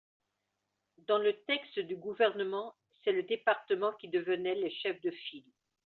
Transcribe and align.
Dans 1.07 1.19
le 1.19 1.31
texte 1.45 1.77
du 1.77 1.95
Gouvernement, 1.95 2.73
c’est 3.05 3.11
le 3.11 3.21
département 3.21 3.93
qui 4.01 4.07
devenait 4.07 4.55
le 4.59 4.67
chef 4.81 4.99
de 5.01 5.11
file. 5.11 5.45